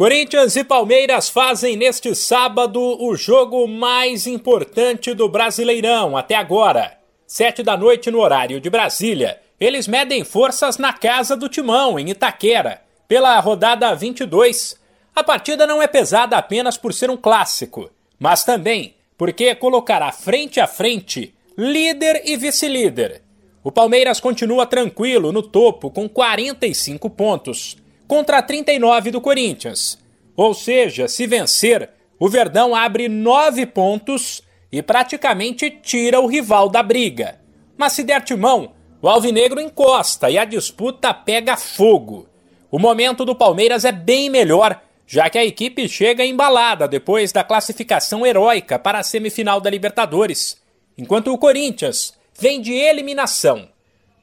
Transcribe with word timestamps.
Corinthians 0.00 0.56
e 0.56 0.64
Palmeiras 0.64 1.28
fazem 1.28 1.76
neste 1.76 2.14
sábado 2.14 2.80
o 2.80 3.14
jogo 3.14 3.68
mais 3.68 4.26
importante 4.26 5.12
do 5.12 5.28
Brasileirão 5.28 6.16
até 6.16 6.34
agora. 6.34 6.96
Sete 7.26 7.62
da 7.62 7.76
noite 7.76 8.10
no 8.10 8.18
horário 8.18 8.62
de 8.62 8.70
Brasília. 8.70 9.38
Eles 9.60 9.86
medem 9.86 10.24
forças 10.24 10.78
na 10.78 10.94
casa 10.94 11.36
do 11.36 11.50
Timão, 11.50 11.98
em 11.98 12.08
Itaquera, 12.08 12.80
pela 13.06 13.38
rodada 13.40 13.94
22. 13.94 14.74
A 15.14 15.22
partida 15.22 15.66
não 15.66 15.82
é 15.82 15.86
pesada 15.86 16.38
apenas 16.38 16.78
por 16.78 16.94
ser 16.94 17.10
um 17.10 17.16
clássico, 17.18 17.90
mas 18.18 18.42
também 18.42 18.94
porque 19.18 19.54
colocará 19.54 20.10
frente 20.12 20.60
a 20.60 20.66
frente 20.66 21.34
líder 21.58 22.22
e 22.24 22.38
vice-líder. 22.38 23.20
O 23.62 23.70
Palmeiras 23.70 24.18
continua 24.18 24.64
tranquilo 24.64 25.30
no 25.30 25.42
topo 25.42 25.90
com 25.90 26.08
45 26.08 27.10
pontos 27.10 27.76
contra 28.10 28.42
39 28.42 29.12
do 29.12 29.20
Corinthians. 29.20 29.96
Ou 30.34 30.52
seja, 30.52 31.06
se 31.06 31.28
vencer, 31.28 31.90
o 32.18 32.28
Verdão 32.28 32.74
abre 32.74 33.08
nove 33.08 33.64
pontos 33.64 34.42
e 34.72 34.82
praticamente 34.82 35.70
tira 35.70 36.18
o 36.18 36.26
rival 36.26 36.68
da 36.68 36.82
briga. 36.82 37.38
Mas 37.78 37.92
se 37.92 38.02
der 38.02 38.24
timão, 38.24 38.72
o 39.00 39.08
Alvinegro 39.08 39.60
encosta 39.60 40.28
e 40.28 40.36
a 40.36 40.44
disputa 40.44 41.14
pega 41.14 41.56
fogo. 41.56 42.28
O 42.68 42.80
momento 42.80 43.24
do 43.24 43.32
Palmeiras 43.32 43.84
é 43.84 43.92
bem 43.92 44.28
melhor, 44.28 44.82
já 45.06 45.30
que 45.30 45.38
a 45.38 45.44
equipe 45.44 45.88
chega 45.88 46.26
embalada 46.26 46.88
depois 46.88 47.30
da 47.30 47.44
classificação 47.44 48.26
heróica 48.26 48.76
para 48.76 48.98
a 48.98 49.04
semifinal 49.04 49.60
da 49.60 49.70
Libertadores, 49.70 50.60
enquanto 50.98 51.32
o 51.32 51.38
Corinthians 51.38 52.12
vem 52.36 52.60
de 52.60 52.72
eliminação. 52.72 53.68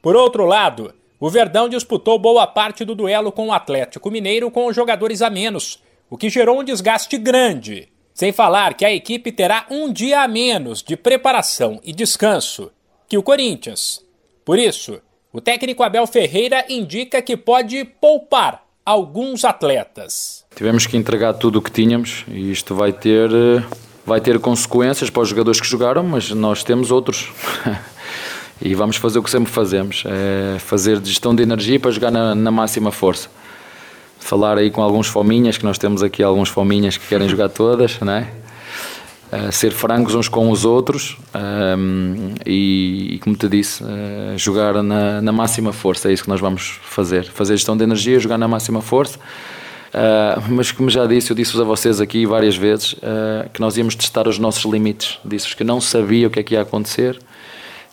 Por 0.01 0.13
outro 0.13 0.43
lado, 0.45 0.93
o 1.19 1.29
Verdão 1.29 1.67
disputou 1.67 2.19
boa 2.19 2.45
parte 2.45 2.85
do 2.85 2.93
duelo 2.93 3.31
com 3.31 3.47
o 3.47 3.53
Atlético 3.53 4.11
Mineiro 4.11 4.51
com 4.51 4.67
os 4.67 4.75
jogadores 4.75 5.21
a 5.21 5.29
menos, 5.29 5.81
o 6.09 6.17
que 6.17 6.29
gerou 6.29 6.59
um 6.59 6.63
desgaste 6.63 7.17
grande. 7.17 7.89
Sem 8.13 8.31
falar 8.31 8.75
que 8.75 8.85
a 8.85 8.93
equipe 8.93 9.31
terá 9.31 9.65
um 9.69 9.91
dia 9.91 10.21
a 10.21 10.27
menos 10.27 10.83
de 10.83 10.95
preparação 10.95 11.79
e 11.83 11.91
descanso 11.91 12.71
que 13.07 13.17
o 13.17 13.23
Corinthians. 13.23 14.03
Por 14.45 14.59
isso, 14.59 15.01
o 15.33 15.41
técnico 15.41 15.83
Abel 15.83 16.05
Ferreira 16.07 16.65
indica 16.69 17.21
que 17.21 17.35
pode 17.35 17.83
poupar 17.83 18.63
alguns 18.85 19.43
atletas. 19.43 20.45
Tivemos 20.55 20.87
que 20.87 20.97
entregar 20.97 21.33
tudo 21.33 21.59
o 21.59 21.61
que 21.61 21.71
tínhamos 21.71 22.25
e 22.27 22.51
isto 22.51 22.73
vai 22.73 22.93
ter, 22.93 23.29
vai 24.05 24.21
ter 24.21 24.39
consequências 24.39 25.09
para 25.09 25.23
os 25.23 25.29
jogadores 25.29 25.59
que 25.59 25.67
jogaram, 25.67 26.03
mas 26.03 26.29
nós 26.31 26.63
temos 26.63 26.91
outros. 26.91 27.31
e 28.61 28.73
vamos 28.73 28.95
fazer 28.95 29.19
o 29.19 29.23
que 29.23 29.29
sempre 29.29 29.51
fazemos, 29.51 30.03
é 30.05 30.59
fazer 30.59 31.03
gestão 31.03 31.35
de 31.35 31.43
energia 31.43 31.79
para 31.79 31.91
jogar 31.91 32.11
na, 32.11 32.33
na, 32.33 32.51
máxima 32.51 32.91
força. 32.91 33.29
Falar 34.19 34.57
aí 34.57 34.71
com 34.71 34.81
alguns 34.81 35.07
fominhas, 35.07 35.57
que 35.57 35.63
nós 35.63 35.77
temos 35.77 36.01
aqui 36.01 36.23
alguns 36.23 36.49
fominhas 36.49 36.97
que 36.97 37.07
querem 37.07 37.29
jogar 37.29 37.49
todas, 37.49 37.99
né? 37.99 38.31
Uh, 39.31 39.51
ser 39.51 39.73
francos 39.73 40.15
uns 40.15 40.29
com 40.29 40.49
os 40.49 40.63
outros 40.63 41.17
um, 41.77 42.33
e, 42.45 43.15
e, 43.15 43.19
como 43.19 43.35
te 43.35 43.49
disse, 43.49 43.83
uh, 43.83 44.37
jogar 44.37 44.81
na, 44.81 45.21
na, 45.21 45.33
máxima 45.33 45.73
força, 45.73 46.09
é 46.09 46.13
isso 46.13 46.23
que 46.23 46.29
nós 46.29 46.39
vamos 46.39 46.79
fazer. 46.83 47.25
Fazer 47.25 47.57
gestão 47.57 47.75
de 47.75 47.83
energia, 47.83 48.17
jogar 48.19 48.37
na 48.37 48.47
máxima 48.47 48.81
força. 48.81 49.19
Uh, 49.89 50.41
mas 50.49 50.71
como 50.71 50.89
já 50.89 51.05
disse, 51.05 51.29
eu 51.29 51.35
disse-vos 51.35 51.59
a 51.59 51.65
vocês 51.65 51.99
aqui 51.99 52.25
várias 52.25 52.55
vezes 52.55 52.95
que 53.53 53.59
nós 53.59 53.75
íamos 53.77 53.95
testar 53.95 54.27
os 54.29 54.39
nossos 54.39 54.63
limites. 54.71 55.19
Disse-vos 55.25 55.53
que 55.53 55.63
não 55.63 55.81
sabia 55.81 56.27
o 56.27 56.29
que 56.29 56.39
é 56.39 56.43
que 56.43 56.53
ia 56.53 56.61
acontecer 56.61 57.19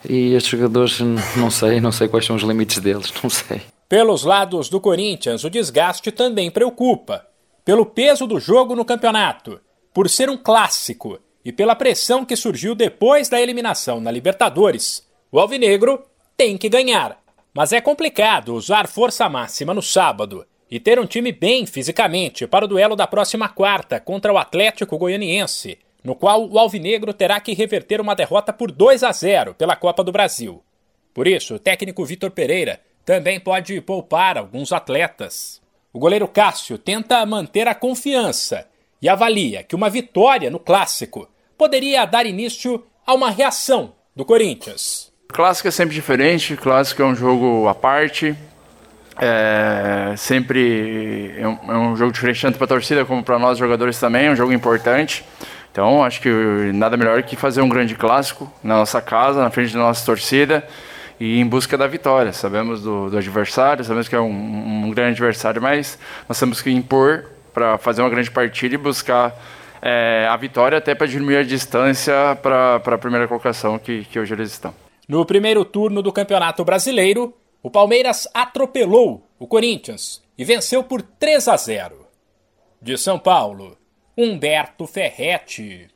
e 0.08 0.34
estes 0.34 0.50
jogadores, 0.50 1.00
não 1.36 1.50
sei, 1.50 1.80
não 1.80 1.92
sei 1.92 2.08
quais 2.08 2.24
são 2.24 2.36
os 2.36 2.42
limites 2.42 2.78
deles, 2.78 3.12
não 3.22 3.30
sei. 3.30 3.62
Pelos 3.88 4.24
lados 4.24 4.69
do 4.69 4.80
Corinthians, 4.80 5.44
o 5.44 5.50
desgaste 5.50 6.11
também 6.11 6.50
preocupa. 6.50 7.27
Pelo 7.64 7.86
peso 7.86 8.27
do 8.27 8.38
jogo 8.38 8.74
no 8.74 8.84
campeonato, 8.84 9.61
por 9.92 10.08
ser 10.08 10.28
um 10.28 10.36
clássico 10.36 11.19
e 11.44 11.52
pela 11.52 11.77
pressão 11.77 12.24
que 12.24 12.36
surgiu 12.36 12.74
depois 12.74 13.28
da 13.28 13.41
eliminação 13.41 14.00
na 14.00 14.11
Libertadores, 14.11 15.06
o 15.30 15.38
Alvinegro 15.38 16.02
tem 16.36 16.58
que 16.58 16.68
ganhar. 16.68 17.18
Mas 17.52 17.73
é 17.73 17.80
complicado 17.80 18.55
usar 18.55 18.89
força 18.89 19.29
máxima 19.29 19.73
no 19.73 19.83
sábado 19.83 20.45
e 20.70 20.80
ter 20.80 20.98
um 20.98 21.06
time 21.06 21.30
bem 21.30 21.67
fisicamente 21.67 22.46
para 22.46 22.64
o 22.64 22.68
duelo 22.68 22.96
da 22.96 23.06
próxima 23.06 23.48
quarta 23.48 24.00
contra 24.00 24.33
o 24.33 24.39
Atlético 24.39 24.98
Goianiense, 24.98 25.79
no 26.05 26.15
qual 26.15 26.47
o 26.47 26.59
Alvinegro 26.59 27.15
terá 27.15 27.41
que 27.41 27.55
reverter 27.55 28.01
uma 28.01 28.15
derrota 28.15 28.53
por 28.53 28.70
2 28.70 29.03
a 29.03 29.11
0 29.11 29.55
pela 29.55 29.75
Copa 29.75 30.05
do 30.05 30.13
Brasil. 30.13 30.63
Por 31.15 31.27
isso, 31.27 31.55
o 31.55 31.59
técnico 31.59 32.05
Vitor 32.05 32.31
Pereira 32.31 32.81
também 33.05 33.41
pode 33.41 33.81
poupar 33.81 34.37
alguns 34.37 34.70
atletas. 34.73 35.63
O 35.92 35.98
goleiro 35.98 36.29
Cássio 36.29 36.77
tenta 36.77 37.25
manter 37.25 37.67
a 37.67 37.75
confiança 37.75 38.67
e 39.01 39.09
avalia 39.09 39.63
que 39.63 39.75
uma 39.75 39.89
vitória 39.89 40.51
no 40.51 40.59
clássico 40.59 41.29
poderia 41.57 42.05
dar 42.05 42.27
início 42.27 42.85
a 43.07 43.15
uma 43.15 43.31
reação 43.31 43.92
do 44.15 44.25
Corinthians. 44.25 45.13
Clássico 45.29 45.69
é 45.69 45.71
sempre 45.71 45.95
diferente, 45.95 46.57
clássico 46.57 47.03
é 47.03 47.05
um 47.05 47.15
jogo 47.15 47.69
à 47.69 47.75
parte, 47.75 48.36
é 49.21 50.15
sempre 50.17 51.35
é 51.39 51.47
um, 51.47 51.73
é 51.73 51.79
um 51.79 51.97
jogo 51.97 52.13
diferente 52.13 52.41
tanto 52.41 52.59
para 52.59 52.65
a 52.65 52.69
torcida 52.69 53.05
como 53.05 53.23
para 53.23 53.39
nós 53.39 53.59
jogadores 53.59 53.98
também, 53.98 54.27
é 54.27 54.31
um 54.31 54.36
jogo 54.36 54.53
importante. 54.53 55.25
Então, 55.74 56.05
acho 56.05 56.20
que 56.20 56.30
nada 56.73 56.96
melhor 56.96 57.20
que 57.24 57.35
fazer 57.35 57.61
um 57.61 57.68
grande 57.68 57.96
clássico 57.96 58.48
na 58.62 58.77
nossa 58.77 59.02
casa, 59.02 59.42
na 59.42 59.51
frente 59.51 59.73
da 59.73 59.80
nossa 59.80 60.07
torcida 60.07 60.64
e 61.18 61.40
em 61.40 61.45
busca 61.45 61.77
da 61.77 61.89
vitória. 61.89 62.33
Sabemos 62.33 62.80
do, 62.80 63.11
do 63.11 63.18
adversário, 63.18 63.83
sabemos 63.83 64.07
que 64.07 64.14
é 64.14 64.20
um, 64.20 64.85
um, 64.85 64.90
grande 64.92 65.14
adversário, 65.14 65.61
mas 65.61 65.98
nós 66.29 66.39
temos 66.39 66.62
que 66.62 66.70
impor 66.70 67.24
para 67.52 67.77
fazer 67.77 68.02
uma 68.02 68.08
grande 68.08 68.30
partida 68.30 68.77
e 68.77 68.79
buscar 68.79 69.36
é, 69.83 70.29
a 70.30 70.36
vitória 70.36 70.79
até 70.79 70.95
para 70.95 71.08
diminuir 71.08 71.39
a 71.39 71.42
distância 71.42 72.39
para 72.41 72.77
a 72.77 72.98
primeira 72.98 73.27
colocação 73.27 73.77
que, 73.77 74.05
que 74.05 74.17
hoje 74.17 74.33
eles 74.33 74.52
estão. 74.52 74.73
No 75.08 75.27
primeiro 75.27 75.64
turno 75.64 76.02
do 76.02 76.12
Campeonato 76.12 76.64
Brasileiro, 76.64 77.35
o 77.61 77.68
Palmeiras 77.68 78.29
atropelou 78.33 79.29
o 79.41 79.48
Corinthians 79.48 80.23
e 80.39 80.45
venceu 80.45 80.85
por 80.85 81.02
3 81.02 81.48
a 81.48 81.56
0. 81.56 82.06
De 82.80 82.96
São 82.96 83.18
Paulo. 83.18 83.77
Humberto 84.17 84.86
Ferretti. 84.86 85.89